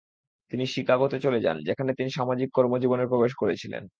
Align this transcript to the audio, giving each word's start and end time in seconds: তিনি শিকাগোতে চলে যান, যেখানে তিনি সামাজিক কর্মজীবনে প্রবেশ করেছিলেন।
তিনি 0.51 0.65
শিকাগোতে 0.67 1.17
চলে 1.19 1.39
যান, 1.39 1.57
যেখানে 1.63 1.91
তিনি 1.93 2.09
সামাজিক 2.11 2.49
কর্মজীবনে 2.53 3.05
প্রবেশ 3.07 3.33
করেছিলেন। 3.33 3.83